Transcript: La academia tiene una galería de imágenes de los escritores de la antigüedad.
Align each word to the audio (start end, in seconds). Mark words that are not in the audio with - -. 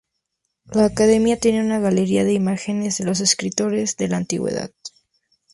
La 0.73 0.85
academia 0.85 1.39
tiene 1.39 1.61
una 1.61 1.77
galería 1.77 2.23
de 2.23 2.33
imágenes 2.33 2.97
de 2.97 3.05
los 3.05 3.19
escritores 3.19 3.97
de 3.97 4.07
la 4.07 4.17
antigüedad. 4.17 4.71